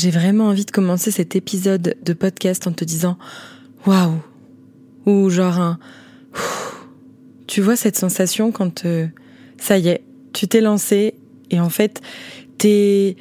[0.00, 3.18] j'ai vraiment envie de commencer cet épisode de podcast en te disant
[3.86, 4.18] waouh.
[5.06, 5.78] Ou genre un
[7.46, 9.08] tu vois cette sensation quand euh,
[9.58, 11.14] ça y est, tu t'es lancé
[11.50, 12.00] et en fait,
[12.58, 13.16] t'es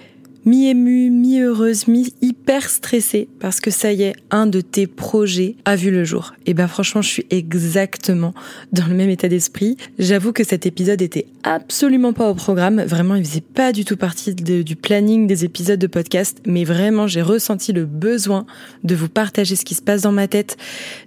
[0.50, 5.92] mi-émue, mi-heureuse, mi-hyper stressée parce que ça y est, un de tes projets a vu
[5.92, 6.34] le jour.
[6.48, 8.34] Et ben franchement, je suis exactement
[8.74, 9.78] dans le même état d'esprit.
[10.00, 12.82] J'avoue que cet épisode était absolument pas au programme.
[12.82, 16.42] Vraiment, il faisait pas du tout partie du planning des épisodes de podcast.
[16.48, 18.48] Mais vraiment, j'ai ressenti le besoin
[18.84, 20.58] de vous partager ce qui se passe dans ma tête,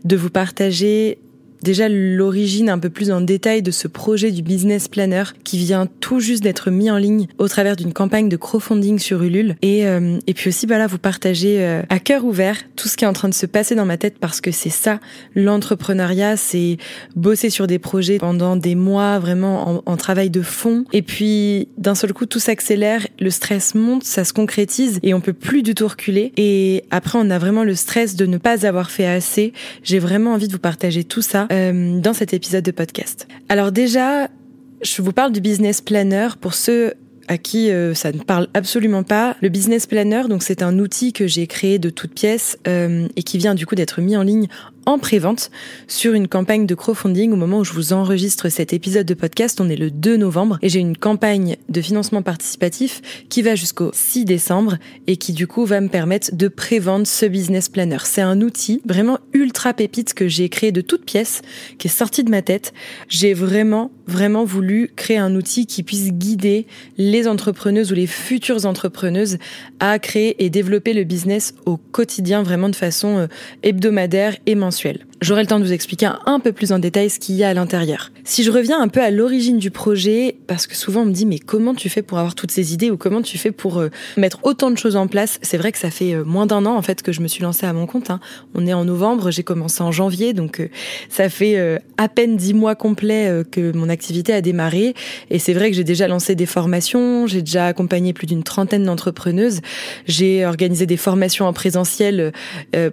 [0.04, 1.18] de vous partager
[1.62, 5.86] déjà l'origine un peu plus en détail de ce projet du business planner qui vient
[6.00, 9.56] tout juste d'être mis en ligne au travers d'une campagne de crowdfunding sur Ulule.
[9.62, 13.04] Et, euh, et puis aussi voilà vous partager euh, à cœur ouvert tout ce qui
[13.04, 15.00] est en train de se passer dans ma tête parce que c'est ça
[15.34, 16.78] l'entrepreneuriat c'est
[17.16, 20.84] bosser sur des projets pendant des mois vraiment en, en travail de fond.
[20.92, 25.20] Et puis d'un seul coup tout s'accélère le stress monte ça se concrétise et on
[25.20, 26.32] peut plus du tout reculer.
[26.36, 29.52] Et après on a vraiment le stress de ne pas avoir fait assez.
[29.82, 33.28] J'ai vraiment envie de vous partager tout ça euh, dans cet épisode de podcast.
[33.48, 34.28] Alors déjà,
[34.82, 36.94] je vous parle du business planner pour ceux
[37.28, 39.36] à qui euh, ça ne parle absolument pas.
[39.40, 43.22] Le business planner, donc c'est un outil que j'ai créé de toutes pièces euh, et
[43.22, 44.48] qui vient du coup d'être mis en ligne
[44.86, 45.50] en prévente
[45.86, 49.60] sur une campagne de crowdfunding au moment où je vous enregistre cet épisode de podcast.
[49.60, 53.90] On est le 2 novembre et j'ai une campagne de financement participatif qui va jusqu'au
[53.92, 57.98] 6 décembre et qui du coup va me permettre de prévendre ce business planner.
[58.04, 61.42] C'est un outil vraiment ultra pépite que j'ai créé de toutes pièces,
[61.78, 62.72] qui est sorti de ma tête.
[63.08, 66.66] J'ai vraiment, vraiment voulu créer un outil qui puisse guider
[66.98, 69.38] les entrepreneuses ou les futures entrepreneuses
[69.80, 73.26] à créer et développer le business au quotidien, vraiment de façon euh,
[73.62, 75.04] hebdomadaire et mensuelle mensuel.
[75.22, 77.48] J'aurai le temps de vous expliquer un peu plus en détail ce qu'il y a
[77.48, 78.10] à l'intérieur.
[78.24, 81.26] Si je reviens un peu à l'origine du projet, parce que souvent on me dit
[81.26, 83.88] mais comment tu fais pour avoir toutes ces idées ou comment tu fais pour euh,
[84.16, 85.38] mettre autant de choses en place?
[85.40, 87.40] C'est vrai que ça fait euh, moins d'un an en fait que je me suis
[87.40, 88.10] lancée à mon compte.
[88.10, 88.18] Hein.
[88.56, 90.68] On est en novembre, j'ai commencé en janvier, donc euh,
[91.08, 94.94] ça fait à peine dix mois complets que mon activité a démarré.
[95.30, 98.82] Et c'est vrai que j'ai déjà lancé des formations, j'ai déjà accompagné plus d'une trentaine
[98.84, 99.60] d'entrepreneuses,
[100.06, 102.32] j'ai organisé des formations en présentiel.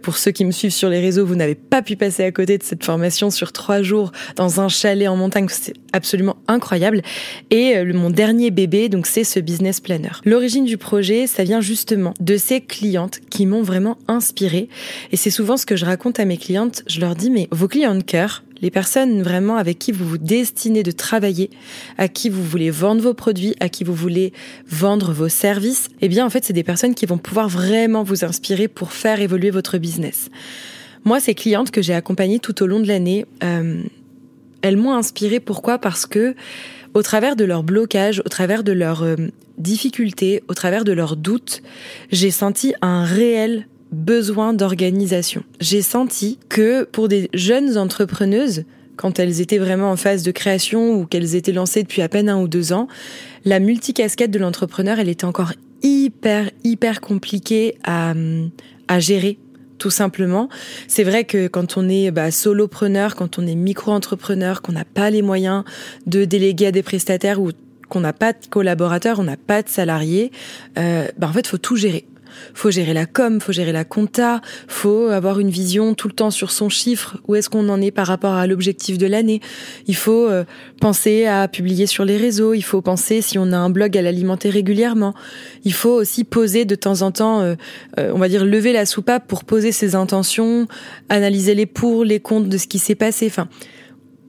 [0.03, 2.57] pour ceux qui me suivent sur les réseaux, vous n'avez pas pu passer à côté
[2.57, 5.47] de cette formation sur trois jours dans un chalet en montagne.
[5.49, 7.01] C'est absolument incroyable.
[7.49, 10.11] Et euh, mon dernier bébé, donc c'est ce business planner.
[10.25, 14.69] L'origine du projet, ça vient justement de ces clientes qui m'ont vraiment inspirée.
[15.11, 16.83] Et c'est souvent ce que je raconte à mes clientes.
[16.87, 20.17] Je leur dis, mais vos clients de cœur, les personnes vraiment avec qui vous vous
[20.17, 21.49] destinez de travailler,
[21.97, 24.33] à qui vous voulez vendre vos produits, à qui vous voulez
[24.67, 28.25] vendre vos services, eh bien en fait c'est des personnes qui vont pouvoir vraiment vous
[28.25, 30.29] inspirer pour faire évoluer votre business.
[31.05, 33.81] Moi, ces clientes que j'ai accompagnées tout au long de l'année, euh,
[34.61, 35.39] elles m'ont inspirée.
[35.39, 35.79] Pourquoi?
[35.79, 36.35] Parce que
[36.93, 39.15] au travers de leurs blocages, au travers de leurs euh,
[39.57, 41.61] difficultés, au travers de leurs doutes,
[42.11, 45.43] j'ai senti un réel besoin d'organisation.
[45.59, 48.63] J'ai senti que pour des jeunes entrepreneuses,
[48.95, 52.29] quand elles étaient vraiment en phase de création ou qu'elles étaient lancées depuis à peine
[52.29, 52.87] un ou deux ans,
[53.45, 58.13] la multicasquette de l'entrepreneur, elle était encore hyper, hyper compliquée à,
[58.87, 59.39] à gérer
[59.79, 60.49] tout simplement.
[60.87, 65.09] C'est vrai que quand on est bah, solopreneur, quand on est micro-entrepreneur, qu'on n'a pas
[65.09, 65.63] les moyens
[66.05, 67.51] de déléguer à des prestataires ou
[67.89, 70.31] qu'on n'a pas de collaborateurs, on n'a pas de salariés,
[70.77, 72.05] euh, bah, en fait, faut tout gérer
[72.53, 76.31] faut gérer la com, faut gérer la compta, faut avoir une vision tout le temps
[76.31, 79.41] sur son chiffre, où est-ce qu'on en est par rapport à l'objectif de l'année.
[79.87, 80.43] Il faut euh,
[80.79, 84.01] penser à publier sur les réseaux, il faut penser si on a un blog à
[84.01, 85.13] l'alimenter régulièrement.
[85.63, 87.55] Il faut aussi poser de temps en temps, euh,
[87.99, 90.67] euh, on va dire lever la soupape pour poser ses intentions,
[91.09, 93.27] analyser les pour, les contre de ce qui s'est passé.
[93.27, 93.47] Enfin,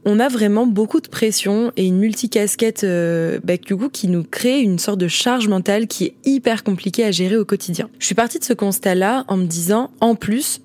[0.04, 4.24] on a vraiment beaucoup de pression et une multicasquette euh, bah, du coup qui nous
[4.24, 7.88] crée une sorte de charge mentale qui est hyper compliquée à gérer au quotidien.
[7.98, 10.60] Je suis partie de ce constat-là en me disant en plus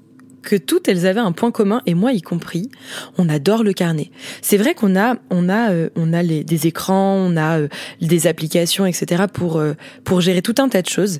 [0.45, 2.69] que toutes elles avaient un point commun et moi y compris,
[3.17, 4.11] on adore le carnet.
[4.41, 7.67] C'est vrai qu'on a on a euh, on a des écrans, on a euh,
[7.99, 9.73] des applications etc pour euh,
[10.05, 11.19] pour gérer tout un tas de choses.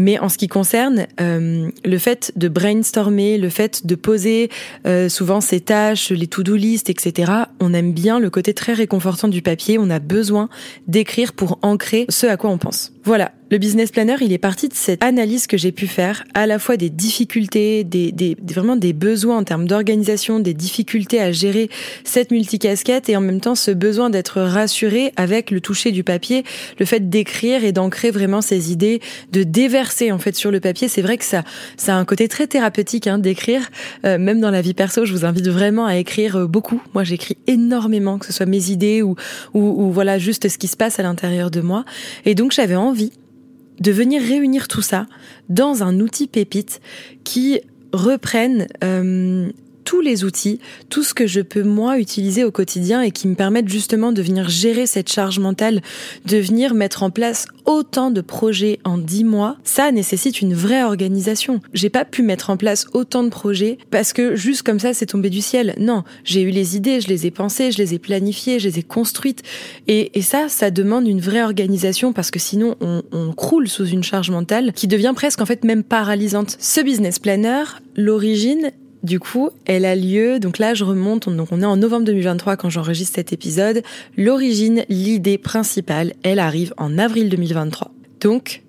[0.00, 4.48] Mais en ce qui concerne euh, le fait de brainstormer, le fait de poser
[4.86, 7.30] euh, souvent ses tâches, les to-do list, etc.,
[7.60, 9.76] on aime bien le côté très réconfortant du papier.
[9.78, 10.48] On a besoin
[10.88, 12.92] d'écrire pour ancrer ce à quoi on pense.
[13.02, 16.46] Voilà, le business planner, il est parti de cette analyse que j'ai pu faire, à
[16.46, 21.32] la fois des difficultés, des, des vraiment des besoins en termes d'organisation, des difficultés à
[21.32, 21.68] gérer
[22.04, 26.44] cette multicasquette et en même temps ce besoin d'être rassuré avec le toucher du papier,
[26.78, 29.00] le fait d'écrire et d'ancrer vraiment ses idées,
[29.32, 30.86] de déverser en fait sur le papier.
[30.86, 31.42] C'est vrai que ça,
[31.76, 33.70] ça a un côté très thérapeutique hein, d'écrire,
[34.04, 35.06] euh, même dans la vie perso.
[35.06, 36.82] Je vous invite vraiment à écrire euh, beaucoup.
[36.94, 39.16] Moi, j'écris énormément, que ce soit mes idées ou,
[39.54, 41.84] ou, ou voilà juste ce qui se passe à l'intérieur de moi.
[42.26, 45.06] Et donc, j'avais envie de venir réunir tout ça
[45.48, 46.80] dans un outil pépite
[47.24, 47.60] qui
[47.92, 49.50] reprenne euh,
[49.84, 53.34] tous les outils, tout ce que je peux moi utiliser au quotidien et qui me
[53.34, 55.80] permettent justement de venir gérer cette charge mentale,
[56.26, 60.82] de venir mettre en place autant de projets en dix mois, ça nécessite une vraie
[60.82, 61.60] organisation.
[61.72, 65.06] J'ai pas pu mettre en place autant de projets parce que juste comme ça c'est
[65.06, 65.74] tombé du ciel.
[65.78, 68.80] Non, j'ai eu les idées, je les ai pensées, je les ai planifiées, je les
[68.80, 69.42] ai construites
[69.86, 73.86] et, et ça, ça demande une vraie organisation parce que sinon on, on croule sous
[73.86, 76.56] une charge mentale qui devient presque en fait même paralysante.
[76.58, 77.64] Ce business planner,
[77.96, 78.72] l'origine,
[79.02, 82.56] du coup, elle a lieu, donc là je remonte, donc on est en novembre 2023
[82.56, 83.82] quand j'enregistre cet épisode.
[84.16, 87.92] L'origine, l'idée principale, elle arrive en avril 2023.
[88.20, 88.62] Donc,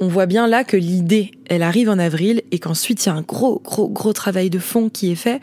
[0.00, 3.14] on voit bien là que l'idée, elle arrive en avril et qu'ensuite il y a
[3.14, 5.40] un gros, gros, gros travail de fond qui est fait.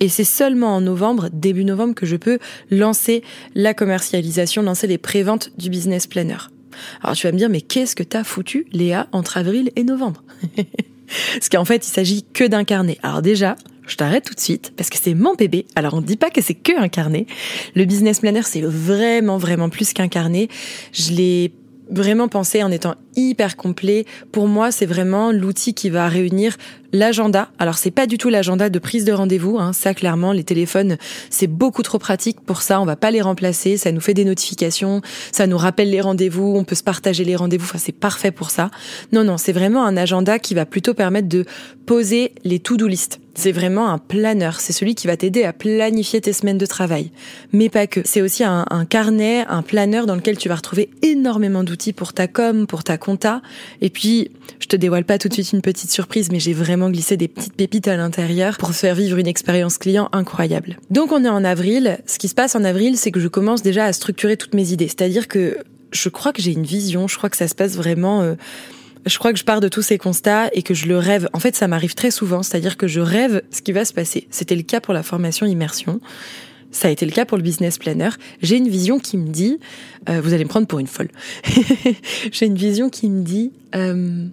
[0.00, 2.38] Et c'est seulement en novembre, début novembre, que je peux
[2.70, 3.22] lancer
[3.54, 6.38] la commercialisation, lancer les préventes du business planner.
[7.02, 10.22] Alors tu vas me dire, mais qu'est-ce que t'as foutu, Léa, entre avril et novembre?
[11.34, 12.98] Parce qu'en fait, il s'agit que d'incarner.
[13.02, 13.56] Alors déjà,
[13.88, 15.66] je t'arrête tout de suite parce que c'est mon bébé.
[15.74, 17.26] Alors on ne dit pas que c'est que un carnet.
[17.74, 20.48] Le business planner, c'est vraiment, vraiment plus qu'un carnet.
[20.92, 21.52] Je l'ai
[21.90, 24.04] vraiment pensé en étant hyper complet.
[24.32, 26.56] Pour moi, c'est vraiment l'outil qui va réunir
[26.92, 27.50] l'agenda.
[27.58, 29.72] Alors c'est pas du tout l'agenda de prise de rendez-vous, hein.
[29.72, 30.96] ça clairement les téléphones
[31.28, 34.24] c'est beaucoup trop pratique pour ça, on va pas les remplacer, ça nous fait des
[34.24, 38.30] notifications, ça nous rappelle les rendez-vous, on peut se partager les rendez-vous, enfin c'est parfait
[38.30, 38.70] pour ça.
[39.12, 41.44] Non non, c'est vraiment un agenda qui va plutôt permettre de
[41.84, 43.20] poser les to-do list.
[43.38, 47.12] C'est vraiment un planeur, c'est celui qui va t'aider à planifier tes semaines de travail.
[47.52, 51.62] Mais pas que, c'est aussi un, carnet, un planeur dans lequel tu vas retrouver énormément
[51.62, 53.40] d'outils pour ta com, pour ta compta.
[53.80, 56.90] Et puis, je te dévoile pas tout de suite une petite surprise, mais j'ai vraiment
[56.90, 60.76] glissé des petites pépites à l'intérieur pour faire vivre une expérience client incroyable.
[60.90, 62.00] Donc on est en avril.
[62.06, 64.72] Ce qui se passe en avril, c'est que je commence déjà à structurer toutes mes
[64.72, 64.88] idées.
[64.88, 65.58] C'est-à-dire que
[65.92, 68.20] je crois que j'ai une vision, je crois que ça se passe vraiment...
[68.22, 68.34] Euh,
[69.06, 71.28] je crois que je pars de tous ces constats et que je le rêve.
[71.32, 74.28] En fait, ça m'arrive très souvent, c'est-à-dire que je rêve ce qui va se passer.
[74.30, 76.00] C'était le cas pour la formation immersion.
[76.70, 78.10] Ça a été le cas pour le business planner.
[78.42, 79.58] J'ai une vision qui me dit,
[80.08, 81.08] euh, vous allez me prendre pour une folle.
[82.32, 84.26] J'ai une vision qui me dit, euh,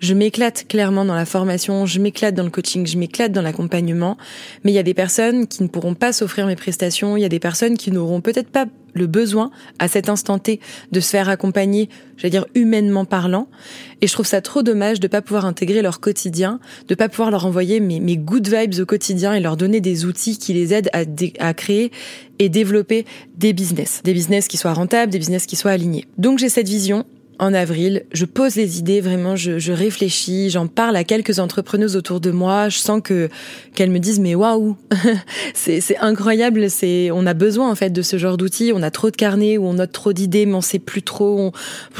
[0.00, 4.16] je m'éclate clairement dans la formation, je m'éclate dans le coaching, je m'éclate dans l'accompagnement,
[4.64, 7.26] mais il y a des personnes qui ne pourront pas s'offrir mes prestations, il y
[7.26, 10.58] a des personnes qui n'auront peut-être pas le besoin à cet instant T
[10.90, 13.48] de se faire accompagner, j'allais dire humainement parlant,
[14.00, 17.30] et je trouve ça trop dommage de pas pouvoir intégrer leur quotidien, de pas pouvoir
[17.30, 20.90] leur envoyer mes, good vibes au quotidien et leur donner des outils qui les aident
[20.92, 21.02] à,
[21.38, 21.92] à créer
[22.38, 23.04] et développer
[23.36, 26.06] des business, des business qui soient rentables, des business qui soient alignés.
[26.18, 27.04] Donc j'ai cette vision,
[27.40, 28.04] en avril.
[28.12, 32.30] Je pose les idées, vraiment, je, je réfléchis, j'en parle à quelques entrepreneuses autour de
[32.30, 32.68] moi.
[32.68, 33.30] Je sens que
[33.74, 34.76] qu'elles me disent mais waouh,
[35.54, 36.68] c'est incroyable.
[36.68, 38.72] C'est on a besoin en fait de ce genre d'outils.
[38.74, 41.52] On a trop de carnets ou on note trop d'idées, mais on sait plus trop.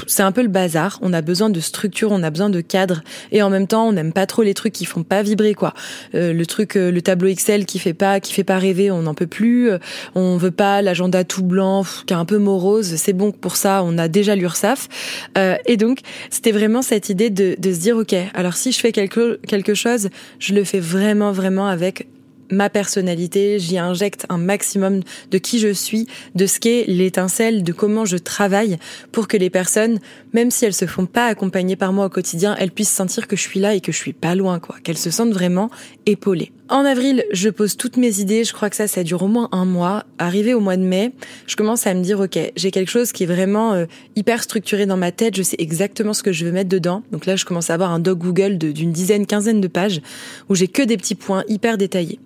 [0.07, 0.99] C'est un peu le bazar.
[1.01, 3.03] On a besoin de structure, on a besoin de cadre,
[3.33, 5.73] et en même temps, on n'aime pas trop les trucs qui font pas vibrer quoi.
[6.15, 9.03] Euh, le truc, euh, le tableau Excel qui fait pas qui fait pas rêver, on
[9.03, 9.71] n'en peut plus.
[10.15, 12.97] On veut pas l'agenda tout blanc qui est un peu morose.
[12.97, 13.83] C'est bon pour ça.
[13.85, 14.89] On a déjà l'URSAF.
[15.39, 16.01] Euh, et donc,
[16.31, 19.75] c'était vraiment cette idée de, de, se dire, OK, alors si je fais quelque, quelque
[19.75, 22.07] chose, je le fais vraiment, vraiment avec
[22.51, 25.01] ma personnalité, j'y injecte un maximum
[25.31, 28.79] de qui je suis, de ce qu'est l'étincelle, de comment je travaille
[29.13, 29.99] pour que les personnes,
[30.33, 33.37] même si elles se font pas accompagner par moi au quotidien, elles puissent sentir que
[33.37, 35.71] je suis là et que je suis pas loin, quoi, qu'elles se sentent vraiment
[36.07, 36.53] épaulées.
[36.71, 38.45] En avril, je pose toutes mes idées.
[38.45, 40.05] Je crois que ça, ça dure au moins un mois.
[40.19, 41.11] Arrivé au mois de mai,
[41.49, 44.87] je commence à me dire, OK, j'ai quelque chose qui est vraiment euh, hyper structuré
[44.87, 45.35] dans ma tête.
[45.35, 47.03] Je sais exactement ce que je veux mettre dedans.
[47.11, 50.01] Donc là, je commence à avoir un doc Google d'une dizaine, quinzaine de pages
[50.49, 52.21] où j'ai que des petits points hyper détaillés.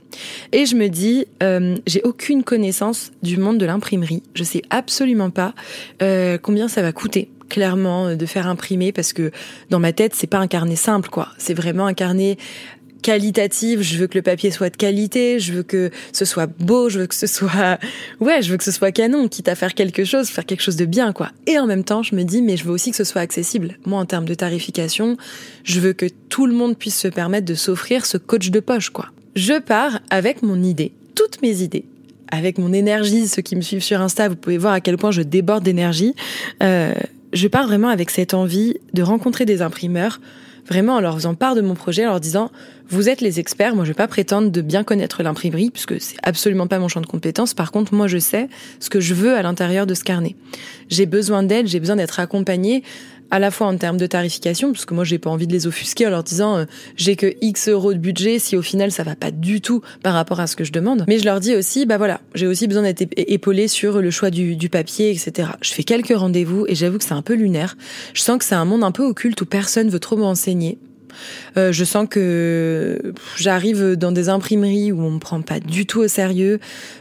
[0.53, 4.23] Et je me dis, euh, j'ai aucune connaissance du monde de l'imprimerie.
[4.35, 5.55] Je sais absolument pas
[6.03, 9.31] euh, combien ça va coûter clairement euh, de faire imprimer parce que
[9.71, 12.39] dans ma tête c'est pas un carnet simple quoi c'est vraiment un carnet
[13.05, 16.89] qualitatif, je veux que le papier soit de qualité, je veux que ce soit beau,
[16.89, 17.79] je veux que ce soit
[18.21, 20.77] ouais, je veux que ce soit canon, quitte à faire quelque chose, faire quelque chose
[20.77, 21.31] de bien quoi.
[21.47, 23.77] Et en même temps, je me dis mais je veux aussi que ce soit accessible.
[23.85, 25.19] Moi en termes de tarification,
[25.65, 28.89] je veux que tout le monde puisse se permettre de s'offrir ce coach de poche
[28.89, 29.11] quoi.
[29.35, 31.85] Je pars avec mon idée, toutes mes idées,
[32.31, 33.27] avec mon énergie.
[33.27, 36.15] Ceux qui me suivent sur Insta, vous pouvez voir à quel point je déborde d'énergie.
[36.63, 36.95] Euh,
[37.33, 40.21] je pars vraiment avec cette envie de rencontrer des imprimeurs,
[40.69, 42.53] vraiment en leur faisant part de mon projet, en leur disant
[42.89, 46.17] vous êtes les experts, moi je vais pas prétendre de bien connaître l'imprimerie puisque c'est
[46.23, 47.55] absolument pas mon champ de compétences.
[47.55, 48.49] Par contre, moi je sais
[48.79, 50.37] ce que je veux à l'intérieur de ce carnet.
[50.91, 52.85] J'ai besoin d'aide, j'ai besoin d'être accompagnée
[53.35, 55.67] à la fois en termes de tarification, parce que moi j'ai pas envie de les
[55.67, 56.65] offusquer en leur disant euh,
[56.95, 60.15] j'ai que X euros de budget si au final ça va pas du tout par
[60.15, 61.05] rapport à ce que je demande.
[61.09, 64.31] Mais je leur dis aussi bah voilà j'ai aussi besoin d'être épaulé sur le choix
[64.31, 65.49] du, papier etc.
[65.63, 67.77] Je fais quelques rendez-vous et j'avoue que c'est un peu lunaire.
[68.13, 70.79] Je sens que c'est un monde un peu occulte où personne veut trop me renseigner.
[71.57, 76.01] Euh, je sens que j'arrive dans des imprimeries où on me prend pas du tout
[76.01, 76.61] au sérieux.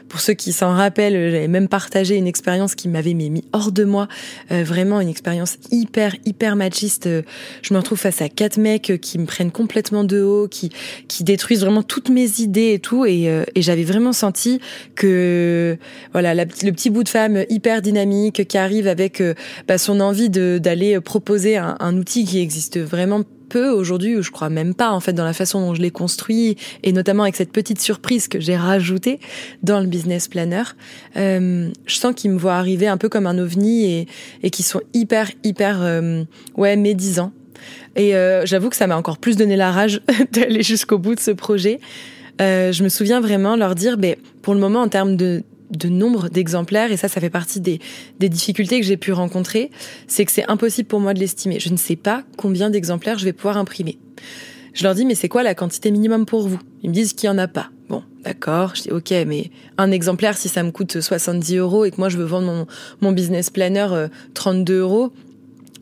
[0.10, 3.84] Pour ceux qui s'en rappellent, j'avais même partagé une expérience qui m'avait mis hors de
[3.84, 4.08] moi.
[4.51, 7.10] Euh, vraiment une expérience hyper, hyper machiste.
[7.63, 10.70] Je me retrouve face à quatre mecs qui me prennent complètement de haut, qui,
[11.08, 13.05] qui détruisent vraiment toutes mes idées et tout.
[13.05, 14.60] Et, euh, j'avais vraiment senti
[14.96, 15.77] que,
[16.12, 19.24] voilà, le petit bout de femme hyper dynamique qui arrive avec
[19.67, 23.24] bah, son envie d'aller proposer un, un outil qui existe vraiment
[23.60, 26.57] aujourd'hui, ou je crois même pas en fait dans la façon dont je l'ai construit,
[26.83, 29.19] et notamment avec cette petite surprise que j'ai rajoutée
[29.62, 30.63] dans le business planner.
[31.17, 34.07] Euh, je sens qu'ils me voient arriver un peu comme un ovni et,
[34.43, 36.24] et qui sont hyper hyper euh,
[36.55, 37.31] ouais médisants.
[37.95, 41.19] Et euh, j'avoue que ça m'a encore plus donné la rage d'aller jusqu'au bout de
[41.19, 41.79] ce projet.
[42.41, 45.43] Euh, je me souviens vraiment leur dire, ben, pour le moment, en termes de,
[45.77, 47.80] de nombre d'exemplaires, et ça, ça fait partie des,
[48.20, 49.72] des difficultés que j'ai pu rencontrer,
[50.08, 51.60] c'est que c'est impossible pour moi de l'estimer.
[51.60, 53.98] Je ne sais pas combien d'exemplaires je vais pouvoir imprimer.
[54.74, 56.60] Je leur dis, mais c'est quoi la quantité minimum pour vous?
[56.82, 57.70] Ils me disent qu'il n'y en a pas.
[57.89, 61.92] Bon, d'accord, je dis, ok, mais un exemplaire, si ça me coûte 70 euros et
[61.92, 62.68] que moi je veux vendre mon,
[63.01, 65.12] mon business planner 32 euh, euros,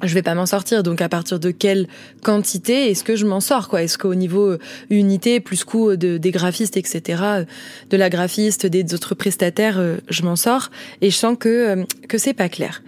[0.03, 0.83] je vais pas m'en sortir.
[0.83, 1.87] Donc à partir de quelle
[2.23, 3.83] quantité est-ce que je m'en sors quoi?
[3.83, 7.21] Est-ce qu'au niveau euh, unité plus coût de, des graphistes etc.
[7.23, 7.45] Euh,
[7.89, 10.69] de la graphiste, des autres prestataires, euh, je m'en sors
[11.01, 12.81] et je sens que que c'est pas clair.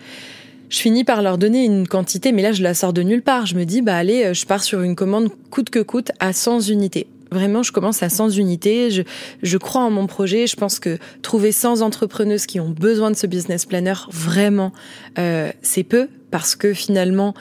[0.70, 3.46] Je finis par leur donner une quantité, mais là je la sors de nulle part.
[3.46, 6.62] Je me dis bah allez, je pars sur une commande coûte que coûte à 100
[6.62, 7.08] unités.
[7.34, 8.92] Vraiment, je commence à 100 unités.
[8.92, 9.02] Je,
[9.42, 10.46] je crois en mon projet.
[10.46, 14.72] Je pense que trouver 100 entrepreneuses qui ont besoin de ce business planner, vraiment,
[15.18, 17.36] euh, c'est peu parce que finalement,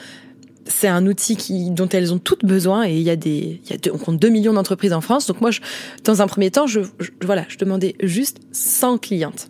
[0.65, 3.59] c'est un outil dont elles ont toutes besoin et il y a des,
[3.91, 5.25] on compte 2 millions d'entreprises en France.
[5.25, 5.49] Donc moi,
[6.03, 6.81] dans un premier temps, je,
[7.23, 9.49] voilà, je demandais juste 100 clientes.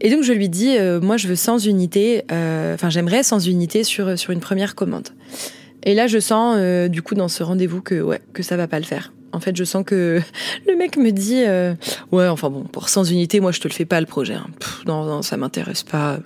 [0.00, 3.40] Et donc je lui dis, euh, moi je veux 100 unités, euh, enfin j'aimerais 100
[3.40, 5.08] unités sur sur une première commande.
[5.82, 8.68] Et là je sens euh, du coup dans ce rendez-vous que ouais que ça va
[8.68, 9.12] pas le faire.
[9.32, 10.20] En fait, je sens que
[10.68, 11.42] le mec me dit
[12.12, 14.34] ouais, enfin bon, pour 100 unités, moi je te le fais pas le projet.
[14.34, 14.46] Hein.
[14.86, 16.20] non, non, ça m'intéresse pas.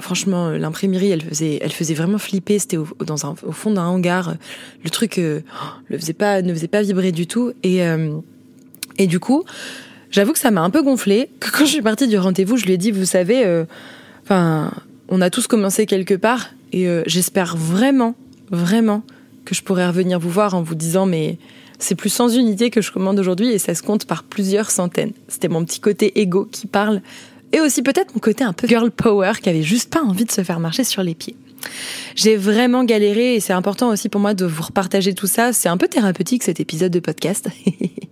[0.00, 2.58] Franchement, euh, l'imprimerie, elle faisait, elle faisait vraiment flipper.
[2.58, 2.86] C'était au,
[3.52, 4.34] fond d'un hangar.
[4.82, 5.40] Le truc euh,
[5.88, 7.52] le faisait pas, ne faisait pas vibrer du tout.
[7.62, 8.16] Et euh,
[8.96, 9.44] et du coup,
[10.10, 11.30] j'avoue que ça m'a un peu gonflé.
[11.40, 13.64] Quand je suis partie du rendez-vous, je lui ai dit, vous savez,
[14.22, 14.72] enfin,
[15.08, 18.14] on a tous commencé quelque part, et j'espère vraiment,
[18.52, 19.02] vraiment
[19.44, 21.38] que je pourrais revenir vous voir en vous disant, mais
[21.80, 25.12] c'est plus sans unité que je commande aujourd'hui et ça se compte par plusieurs centaines.
[25.28, 27.02] C'était mon petit côté égo qui parle
[27.54, 30.32] et aussi peut-être mon côté un peu girl power qui avait juste pas envie de
[30.32, 31.36] se faire marcher sur les pieds.
[32.16, 35.52] J'ai vraiment galéré et c'est important aussi pour moi de vous repartager tout ça.
[35.52, 37.48] C'est un peu thérapeutique cet épisode de podcast.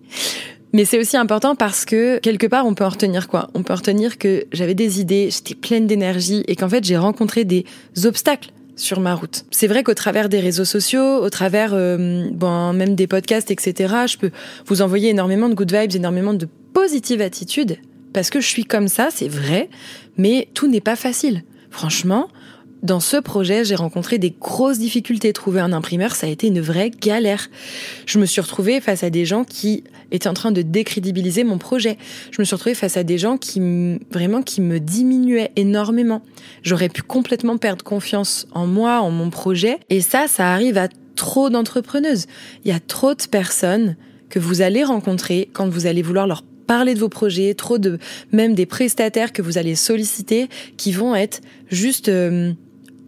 [0.73, 3.73] Mais c'est aussi important parce que quelque part on peut en retenir quoi On peut
[3.73, 7.67] en retenir que j'avais des idées, j'étais pleine d'énergie et qu'en fait j'ai rencontré des
[8.05, 9.45] obstacles sur ma route.
[9.51, 13.95] C'est vrai qu'au travers des réseaux sociaux, au travers euh, bon, même des podcasts, etc.,
[14.07, 14.31] je peux
[14.67, 17.77] vous envoyer énormément de good vibes, énormément de positive attitude,
[18.13, 19.69] parce que je suis comme ça, c'est vrai,
[20.17, 21.43] mais tout n'est pas facile.
[21.71, 22.29] Franchement,
[22.83, 25.33] dans ce projet, j'ai rencontré des grosses difficultés.
[25.33, 27.49] Trouver un imprimeur, ça a été une vraie galère.
[28.07, 31.59] Je me suis retrouvée face à des gens qui étaient en train de décrédibiliser mon
[31.59, 31.97] projet.
[32.33, 33.61] Je me suis retrouvée face à des gens qui
[34.11, 36.23] vraiment qui me diminuaient énormément.
[36.65, 39.79] J'aurais pu complètement perdre confiance en moi, en mon projet.
[39.89, 42.27] Et ça, ça arrive à trop d'entrepreneuses.
[42.65, 43.97] Il y a trop de personnes
[44.29, 47.99] que vous allez rencontrer quand vous allez vouloir leur parler de vos projets, trop de
[48.33, 51.41] même des prestataires que vous allez solliciter qui vont être
[51.71, 52.53] juste euh,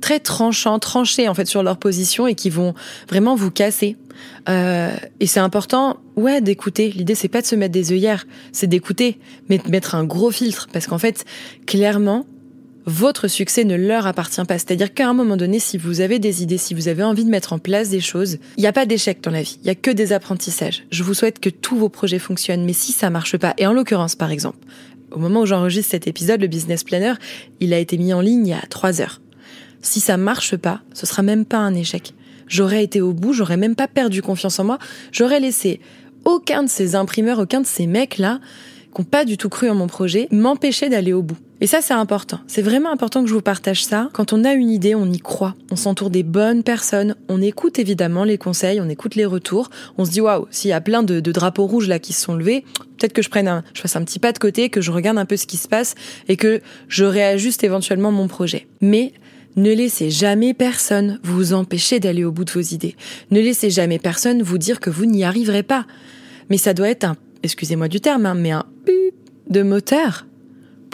[0.00, 2.74] très tranchants, tranchés en fait sur leur position et qui vont
[3.08, 3.96] vraiment vous casser.
[4.48, 6.90] Euh, et c'est important, ouais, d'écouter.
[6.90, 9.18] L'idée c'est pas de se mettre des œillères, c'est d'écouter,
[9.48, 11.24] mais de mettre un gros filtre parce qu'en fait,
[11.66, 12.26] clairement,
[12.86, 14.58] votre succès ne leur appartient pas.
[14.58, 17.30] C'est-à-dire qu'à un moment donné, si vous avez des idées, si vous avez envie de
[17.30, 19.58] mettre en place des choses, il n'y a pas d'échec dans la vie.
[19.62, 20.84] Il y a que des apprentissages.
[20.90, 23.72] Je vous souhaite que tous vos projets fonctionnent, mais si ça marche pas, et en
[23.72, 24.58] l'occurrence, par exemple,
[25.10, 27.14] au moment où j'enregistre cet épisode, le business planner,
[27.60, 29.20] il a été mis en ligne il y a trois heures.
[29.80, 32.14] Si ça marche pas, ce sera même pas un échec.
[32.48, 34.78] J'aurais été au bout, j'aurais même pas perdu confiance en moi,
[35.12, 35.80] j'aurais laissé
[36.24, 38.40] aucun de ces imprimeurs, aucun de ces mecs-là,
[38.94, 41.38] qui n'ont pas du tout cru en mon projet, m'empêcher d'aller au bout.
[41.60, 42.40] Et ça, c'est important.
[42.46, 44.10] C'est vraiment important que je vous partage ça.
[44.12, 45.54] Quand on a une idée, on y croit.
[45.70, 47.14] On s'entoure des bonnes personnes.
[47.28, 49.70] On écoute évidemment les conseils, on écoute les retours.
[49.96, 52.34] On se dit, waouh, s'il y a plein de, drapeaux rouges là qui se sont
[52.34, 52.64] levés,
[52.98, 55.16] peut-être que je prenne un, je fasse un petit pas de côté, que je regarde
[55.16, 55.94] un peu ce qui se passe
[56.28, 58.66] et que je réajuste éventuellement mon projet.
[58.80, 59.12] Mais
[59.56, 62.96] Ne laissez jamais personne vous empêcher d'aller au bout de vos idées.
[63.30, 65.86] Ne laissez jamais personne vous dire que vous n'y arriverez pas.
[66.50, 68.66] Mais ça doit être un, excusez-moi du terme, hein, mais un
[69.48, 70.26] de moteur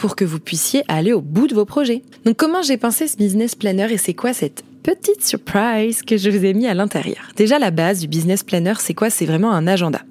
[0.01, 2.01] pour que vous puissiez aller au bout de vos projets.
[2.25, 6.31] Donc comment j'ai pensé ce business planner et c'est quoi cette petite surprise que je
[6.31, 7.29] vous ai mis à l'intérieur?
[7.35, 9.11] Déjà la base du business planner, c'est quoi?
[9.11, 10.01] C'est vraiment un agenda.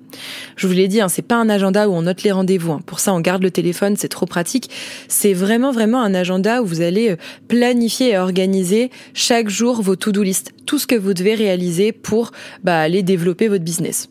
[0.55, 2.71] Je vous l'ai dit, hein, c'est pas un agenda où on note les rendez-vous.
[2.71, 2.83] Hein.
[2.87, 4.71] Pour ça, on garde le téléphone, c'est trop pratique.
[5.09, 7.17] C'est vraiment vraiment un agenda où vous allez euh,
[7.49, 12.31] planifier et organiser chaque jour vos to-do list, tout ce que vous devez réaliser pour
[12.63, 14.10] bah, aller développer votre business.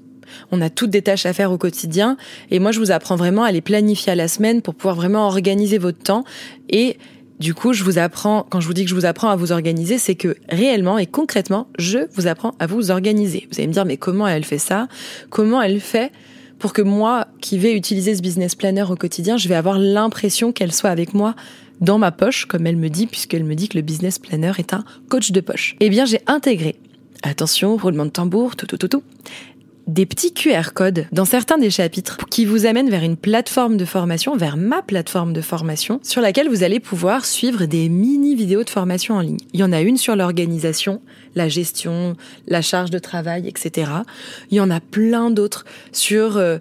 [0.51, 2.17] On a toutes des tâches à faire au quotidien
[2.51, 5.27] et moi je vous apprends vraiment à les planifier à la semaine pour pouvoir vraiment
[5.27, 6.24] organiser votre temps
[6.69, 6.98] et
[7.39, 9.53] du coup, je vous apprends, quand je vous dis que je vous apprends à vous
[9.53, 13.48] organiser, c'est que réellement et concrètement, je vous apprends à vous organiser.
[13.50, 14.89] Vous allez me dire, mais comment elle fait ça?
[15.29, 16.12] Comment elle fait
[16.59, 20.51] pour que moi, qui vais utiliser ce business planner au quotidien, je vais avoir l'impression
[20.51, 21.33] qu'elle soit avec moi
[21.79, 24.74] dans ma poche, comme elle me dit, puisqu'elle me dit que le business planner est
[24.74, 25.77] un coach de poche.
[25.79, 26.75] Eh bien, j'ai intégré
[27.21, 29.03] Attention, roulement de tambour, tout, tout, tout, tout
[29.89, 33.86] des petits QR codes dans certains des chapitres qui vous amènent vers une plateforme de
[33.86, 38.63] formation, vers ma plateforme de formation, sur laquelle vous allez pouvoir suivre des mini vidéos
[38.63, 39.39] de formation en ligne.
[39.53, 41.01] Il y en a une sur l'organisation,
[41.36, 42.15] la gestion,
[42.48, 43.91] la charge de travail, etc.
[44.51, 46.60] Il y en a plein d'autres sur euh,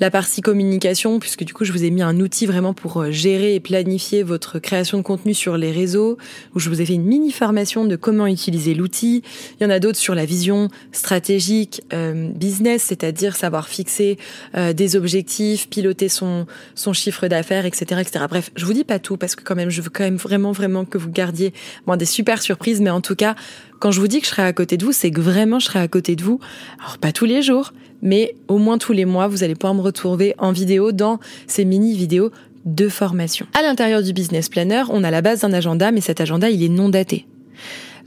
[0.00, 3.10] la partie communication, puisque du coup, je vous ai mis un outil vraiment pour euh,
[3.10, 6.18] gérer et planifier votre création de contenu sur les réseaux,
[6.54, 9.22] où je vous ai fait une mini formation de comment utiliser l'outil.
[9.58, 14.18] Il y en a d'autres sur la vision stratégique, euh, business, c'est-à-dire savoir fixer
[14.56, 18.24] euh, des objectifs, piloter son, son chiffre d'affaires, etc., etc.
[18.28, 20.52] Bref, je vous dis pas tout, parce que quand même, je veux quand même vraiment,
[20.52, 21.52] vraiment que vous gardiez
[21.86, 23.34] bon, des super surprises, mais en tout cas,
[23.78, 25.66] quand je vous dis que je serai à côté de vous, c'est que vraiment je
[25.66, 26.40] serai à côté de vous.
[26.80, 27.72] Alors pas tous les jours,
[28.06, 31.64] mais au moins tous les mois, vous allez pouvoir me retrouver en vidéo dans ces
[31.64, 32.30] mini vidéos
[32.64, 33.46] de formation.
[33.52, 36.62] À l'intérieur du business planner, on a la base d'un agenda, mais cet agenda, il
[36.62, 37.26] est non daté.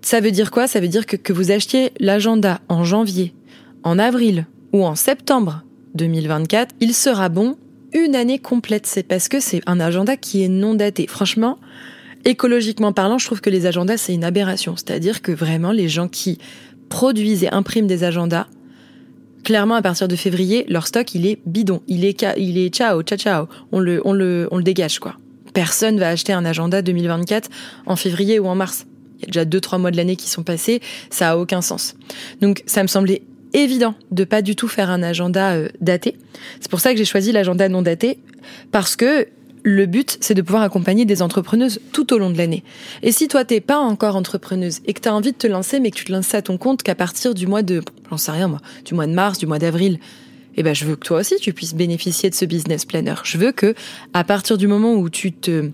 [0.02, 0.68] Ça veut dire quoi?
[0.68, 3.34] Ça veut dire que, que vous achetiez l'agenda en janvier,
[3.84, 5.64] en avril ou en septembre
[5.96, 7.58] 2024, il sera bon
[7.94, 8.86] une année complète.
[8.86, 11.08] C'est parce que c'est un agenda qui est non daté.
[11.08, 11.58] Franchement,
[12.24, 14.76] écologiquement parlant, je trouve que les agendas, c'est une aberration.
[14.78, 16.38] C'est-à-dire que vraiment, les gens qui
[16.88, 18.48] produisent et impriment des agendas,
[19.44, 21.82] clairement, à partir de février, leur stock, il est bidon.
[21.88, 23.48] Il est, il est ciao, ciao, ciao.
[23.72, 25.16] On le, on le, on le dégage, quoi.
[25.54, 27.50] Personne va acheter un agenda 2024
[27.86, 28.86] en février ou en mars.
[29.18, 30.82] Il y a déjà deux, trois mois de l'année qui sont passés.
[31.10, 31.96] Ça a aucun sens.
[32.42, 33.24] Donc, ça me semblait
[33.54, 36.16] évident de pas du tout faire un agenda euh, daté.
[36.60, 38.20] C'est pour ça que j'ai choisi l'agenda non daté
[38.72, 39.28] parce que
[39.70, 42.64] le but, c'est de pouvoir accompagner des entrepreneuses tout au long de l'année.
[43.04, 45.80] Et si toi, t'es pas encore entrepreneuse et que tu as envie de te lancer,
[45.80, 48.32] mais que tu te lances à ton compte qu'à partir du mois de, j'en sais
[48.32, 50.00] rien moi, du mois de mars, du mois d'avril,
[50.58, 53.16] eh ben, je veux que toi aussi, tu puisses bénéficier de ce business planner.
[53.24, 53.76] Je veux que,
[54.14, 55.70] à partir du moment où tu te,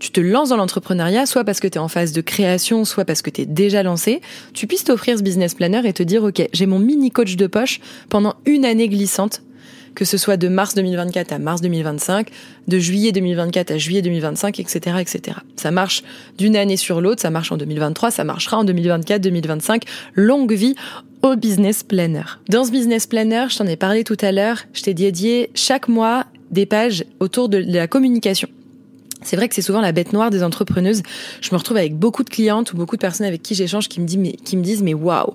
[0.00, 3.04] tu te lances dans l'entrepreneuriat, soit parce que tu es en phase de création, soit
[3.04, 4.20] parce que tu es déjà lancé,
[4.54, 7.46] tu puisses t'offrir ce business planner et te dire, OK, j'ai mon mini coach de
[7.46, 9.42] poche pendant une année glissante
[9.94, 12.28] que ce soit de mars 2024 à mars 2025,
[12.68, 15.38] de juillet 2024 à juillet 2025, etc., etc.
[15.56, 16.02] Ça marche
[16.38, 19.84] d'une année sur l'autre, ça marche en 2023, ça marchera en 2024, 2025.
[20.14, 20.74] Longue vie
[21.22, 22.22] au business planner.
[22.48, 25.88] Dans ce business planner, je t'en ai parlé tout à l'heure, je t'ai dédié chaque
[25.88, 28.48] mois des pages autour de la communication.
[29.22, 31.02] C'est vrai que c'est souvent la bête noire des entrepreneuses.
[31.40, 34.00] Je me retrouve avec beaucoup de clientes ou beaucoup de personnes avec qui j'échange qui
[34.00, 35.34] me disent mais qui me disent mais waouh,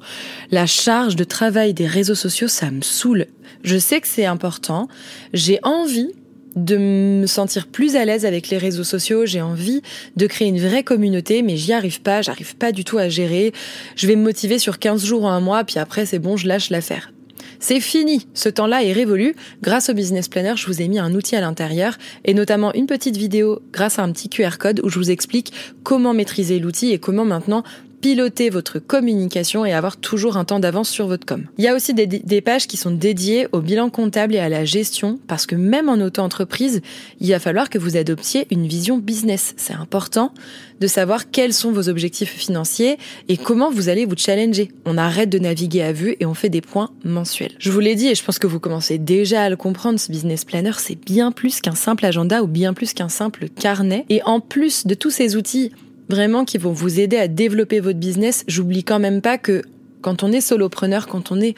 [0.52, 3.28] la charge de travail des réseaux sociaux ça me saoule.
[3.64, 4.88] Je sais que c'est important.
[5.34, 6.12] J'ai envie
[6.56, 9.82] de me sentir plus à l'aise avec les réseaux sociaux, j'ai envie
[10.16, 13.52] de créer une vraie communauté, mais j'y arrive pas, j'arrive pas du tout à gérer.
[13.96, 16.48] Je vais me motiver sur 15 jours ou un mois, puis après c'est bon, je
[16.48, 17.12] lâche l'affaire.
[17.60, 19.36] C'est fini, ce temps-là est révolu.
[19.62, 22.88] Grâce au Business Planner, je vous ai mis un outil à l'intérieur et notamment une
[22.88, 26.92] petite vidéo grâce à un petit QR code où je vous explique comment maîtriser l'outil
[26.92, 27.64] et comment maintenant
[28.02, 31.46] piloter votre communication et avoir toujours un temps d'avance sur votre com.
[31.58, 34.66] Il y a aussi des, pages qui sont dédiées au bilan comptable et à la
[34.66, 36.82] gestion parce que même en auto-entreprise,
[37.20, 39.54] il va falloir que vous adoptiez une vision business.
[39.58, 40.34] C'est important
[40.80, 42.98] de savoir quels sont vos objectifs financiers
[43.30, 44.72] et comment vous allez vous challenger.
[44.86, 47.54] On arrête de naviguer à vue et on fait des points mensuels.
[47.60, 50.12] Je vous l'ai dit et je pense que vous commencez déjà à le comprendre, ce
[50.12, 54.06] business planner, c'est bien plus qu'un simple agenda ou bien plus qu'un simple carnet.
[54.10, 55.72] Et en plus de tous ces outils
[56.10, 58.44] vraiment qui vont vous aider à développer votre business.
[58.48, 59.64] J'oublie quand même pas que
[60.02, 61.56] quand on est solopreneur, quand on est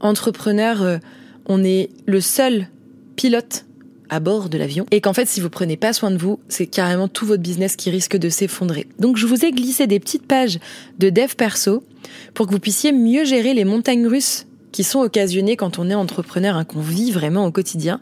[0.00, 0.98] entrepreneur, euh,
[1.46, 2.68] on est le seul
[3.16, 3.64] pilote
[4.08, 6.66] à bord de l'avion et qu'en fait si vous prenez pas soin de vous, c'est
[6.66, 8.86] carrément tout votre business qui risque de s'effondrer.
[8.98, 10.58] Donc je vous ai glissé des petites pages
[10.98, 11.82] de dev perso
[12.34, 15.94] pour que vous puissiez mieux gérer les montagnes russes qui sont occasionnés quand on est
[15.94, 18.00] entrepreneur, hein, qu'on vit vraiment au quotidien.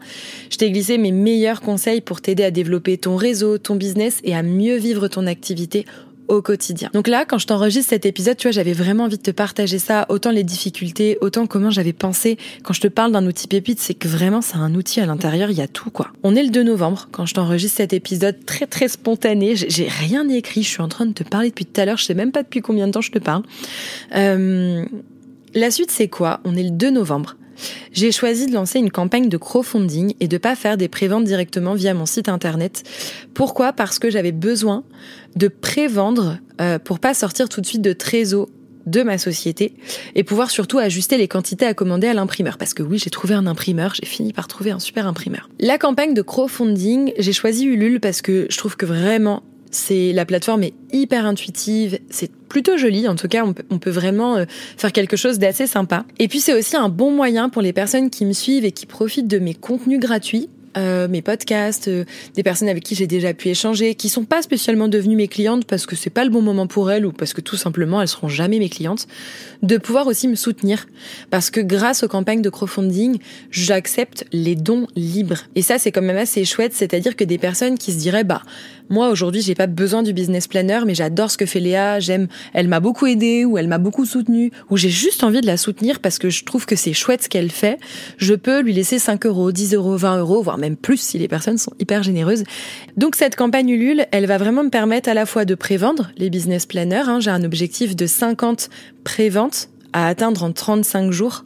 [0.49, 4.35] Je t'ai glissé mes meilleurs conseils pour t'aider à développer ton réseau, ton business et
[4.35, 5.85] à mieux vivre ton activité
[6.27, 6.89] au quotidien.
[6.93, 9.79] Donc là, quand je t'enregistre cet épisode, tu vois, j'avais vraiment envie de te partager
[9.79, 12.37] ça, autant les difficultés, autant comment j'avais pensé.
[12.63, 15.49] Quand je te parle d'un outil pépite, c'est que vraiment c'est un outil à l'intérieur,
[15.49, 16.11] il y a tout quoi.
[16.23, 19.55] On est le 2 novembre quand je t'enregistre cet épisode très très spontané.
[19.55, 22.05] J'ai rien écrit, je suis en train de te parler depuis tout à l'heure, je
[22.05, 23.43] sais même pas depuis combien de temps je te parle.
[24.15, 24.85] Euh,
[25.53, 26.39] la suite c'est quoi?
[26.43, 27.35] On est le 2 novembre.
[27.91, 31.73] J'ai choisi de lancer une campagne de crowdfunding et de pas faire des préventes directement
[31.73, 32.83] via mon site internet.
[33.33, 33.73] Pourquoi?
[33.73, 34.83] Parce que j'avais besoin
[35.35, 38.47] de prévendre euh, pour pas sortir tout de suite de trésor
[38.85, 39.73] de ma société
[40.15, 42.57] et pouvoir surtout ajuster les quantités à commander à l'imprimeur.
[42.57, 45.49] Parce que oui, j'ai trouvé un imprimeur, j'ai fini par trouver un super imprimeur.
[45.59, 50.25] La campagne de crowdfunding, j'ai choisi Ulule parce que je trouve que vraiment c'est la
[50.25, 53.07] plateforme est hyper intuitive, c'est plutôt joli.
[53.07, 54.45] En tout cas, on peut, vraiment euh,
[54.77, 56.05] faire quelque chose d'assez sympa.
[56.19, 58.85] Et puis c'est aussi un bon moyen pour les personnes qui me suivent et qui
[58.85, 63.33] profitent de mes contenus gratuits euh, mes podcasts, euh, des personnes avec qui j'ai déjà
[63.33, 66.43] pu échanger, qui sont pas spécialement devenues mes clientes parce que c'est pas le bon
[66.43, 69.07] moment pour elles ou parce que tout simplement elles seront jamais mes clientes,
[69.63, 70.85] de pouvoir aussi me soutenir
[71.31, 73.17] parce que grâce aux campagnes de crowdfunding,
[73.49, 75.45] j'accepte les dons libres.
[75.55, 78.43] Et ça c'est quand même assez chouette, c'est-à-dire que des personnes qui se diraient bah
[78.89, 82.27] moi aujourd'hui j'ai pas besoin du business planner mais j'adore ce que fait Léa, j'aime,
[82.53, 85.57] elle m'a beaucoup aidé ou elle m'a beaucoup soutenu ou j'ai juste envie de la
[85.57, 87.79] soutenir parce que je trouve que c'est chouette ce qu'elle fait,
[88.17, 91.27] je peux lui laisser 5 euros, 10 euros, 20 euros, voire même plus si les
[91.27, 92.43] personnes sont hyper généreuses.
[92.95, 96.29] Donc cette campagne Ulule, elle va vraiment me permettre à la fois de prévendre les
[96.29, 97.03] business planners.
[97.07, 97.19] Hein.
[97.19, 98.69] J'ai un objectif de 50
[99.03, 101.43] préventes à atteindre en 35 jours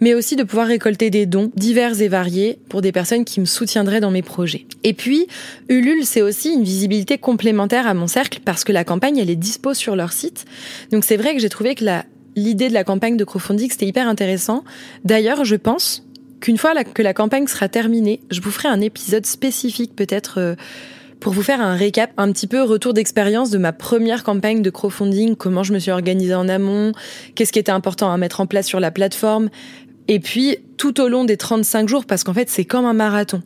[0.00, 3.46] mais aussi de pouvoir récolter des dons divers et variés pour des personnes qui me
[3.46, 4.66] soutiendraient dans mes projets.
[4.84, 5.26] Et puis,
[5.68, 9.36] Ulule, c'est aussi une visibilité complémentaire à mon cercle parce que la campagne, elle est
[9.36, 10.44] dispo sur leur site.
[10.92, 11.84] Donc c'est vrai que j'ai trouvé que
[12.36, 14.64] l'idée de la campagne de crowdfunding, c'était hyper intéressant.
[15.04, 16.04] D'ailleurs, je pense
[16.40, 20.54] qu'une fois que la campagne sera terminée, je vous ferai un épisode spécifique peut-être euh,
[21.20, 24.70] pour vous faire un récap, un petit peu retour d'expérience de ma première campagne de
[24.70, 26.92] crowdfunding, comment je me suis organisée en amont,
[27.34, 29.48] qu'est-ce qui était important à mettre en place sur la plateforme,
[30.08, 33.42] et puis, tout au long des 35 jours, parce qu'en fait, c'est comme un marathon.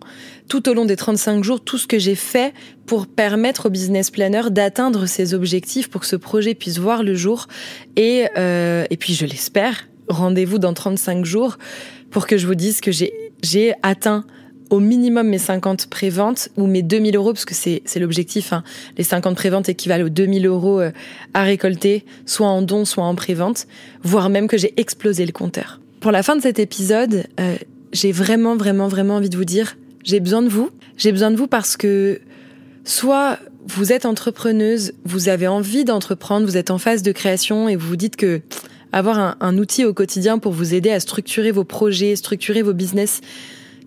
[0.49, 2.53] Tout au long des 35 jours, tout ce que j'ai fait
[2.85, 7.15] pour permettre au business planner d'atteindre ses objectifs pour que ce projet puisse voir le
[7.15, 7.47] jour.
[7.97, 11.57] Et, euh, et puis, je l'espère, rendez-vous dans 35 jours
[12.11, 14.25] pour que je vous dise que j'ai atteint
[14.69, 18.53] au minimum mes 50 préventes ou mes 2000 euros, parce que c'est l'objectif.
[18.53, 18.63] Hein.
[18.99, 20.93] Les 50 préventes équivalent aux 2000 euros euh,
[21.35, 23.67] à récolter, soit en don, soit en prévente,
[24.03, 25.80] voire même que j'ai explosé le compteur.
[26.01, 27.57] Pour la fin de cet épisode, euh,
[27.93, 30.71] j'ai vraiment, vraiment, vraiment envie de vous dire, j'ai besoin de vous.
[30.97, 32.21] J'ai besoin de vous parce que
[32.85, 37.77] soit vous êtes entrepreneuse, vous avez envie d'entreprendre, vous êtes en phase de création et
[37.77, 38.41] vous vous dites que
[38.93, 43.21] avoir un, outil au quotidien pour vous aider à structurer vos projets, structurer vos business,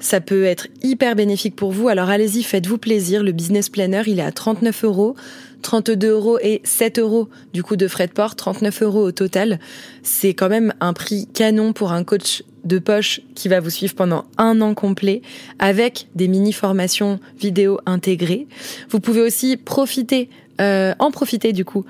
[0.04, 1.88] ça peut être hyper bénéfique pour vous.
[1.88, 3.24] Alors allez-y, faites-vous plaisir.
[3.24, 5.16] Le business planner, il est à 39 euros.
[5.62, 9.60] 32 euros et 7 euros du coup de frais de port, 39 euros au total.
[10.04, 13.96] C'est quand même un prix canon pour un coach de poche qui va vous suivre
[13.96, 15.22] pendant un an complet
[15.60, 18.48] avec des mini formations vidéo intégrées.
[18.90, 21.86] Vous pouvez aussi profiter, euh, en profiter du coup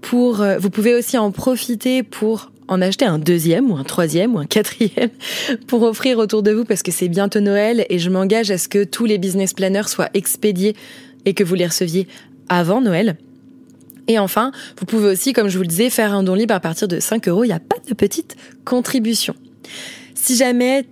[0.00, 4.34] pour, euh, vous pouvez aussi en profiter pour en acheter un deuxième ou un troisième
[4.34, 5.10] ou un quatrième
[5.66, 8.68] pour offrir autour de vous parce que c'est bientôt Noël et je m'engage à ce
[8.68, 10.74] que tous les business planners soient expédiés
[11.24, 12.08] et que vous les receviez
[12.48, 13.16] avant Noël.
[14.08, 16.60] Et enfin, vous pouvez aussi, comme je vous le disais, faire un don libre à
[16.60, 17.44] partir de 5 euros.
[17.44, 19.34] Il n'y a pas de petite contribution.
[20.14, 20.84] Si jamais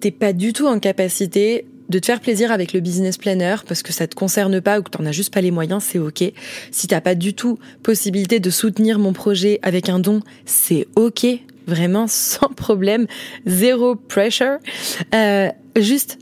[0.00, 3.82] t'es pas du tout en capacité de te faire plaisir avec le business planner parce
[3.82, 6.24] que ça te concerne pas ou que t'en as juste pas les moyens, c'est ok.
[6.70, 11.26] Si t'as pas du tout possibilité de soutenir mon projet avec un don, c'est ok.
[11.66, 13.06] Vraiment sans problème,
[13.46, 14.58] zéro pressure.
[15.14, 16.18] Euh, juste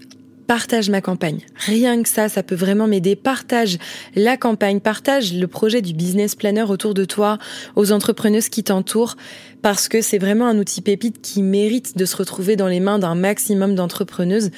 [0.47, 1.41] partage ma campagne.
[1.57, 3.17] Rien que ça, ça peut vraiment m'aider.
[3.17, 3.79] Partage
[4.15, 7.39] la campagne, partage le projet du business planner autour de toi,
[7.77, 9.17] aux entrepreneuses qui t'entourent,
[9.63, 12.99] parce que c'est vraiment un outil pépite qui mérite de se retrouver dans les mains
[12.99, 14.51] d'un maximum d'entrepreneuses.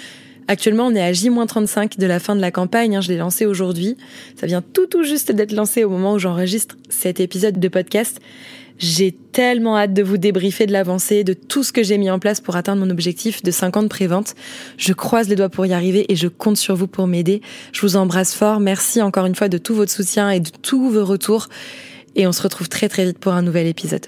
[0.48, 2.96] Actuellement, on est à J-35 de la fin de la campagne.
[2.96, 3.96] Hein, je l'ai lancé aujourd'hui.
[4.38, 8.20] Ça vient tout tout juste d'être lancé au moment où j'enregistre cet épisode de podcast.
[8.78, 12.18] J'ai tellement hâte de vous débriefer de l'avancée, de tout ce que j'ai mis en
[12.18, 14.34] place pour atteindre mon objectif de 50 préventes.
[14.76, 17.40] Je croise les doigts pour y arriver et je compte sur vous pour m'aider.
[17.72, 18.60] Je vous embrasse fort.
[18.60, 21.48] Merci encore une fois de tout votre soutien et de tous vos retours.
[22.16, 24.06] Et on se retrouve très très vite pour un nouvel épisode.